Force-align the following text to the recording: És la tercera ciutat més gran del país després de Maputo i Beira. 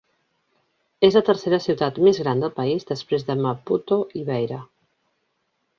És 1.07 1.17
la 1.17 1.21
tercera 1.27 1.59
ciutat 1.65 1.99
més 2.07 2.21
gran 2.23 2.41
del 2.45 2.53
país 2.59 2.89
després 2.93 3.27
de 3.29 3.39
Maputo 3.45 4.01
i 4.23 4.25
Beira. 4.31 4.61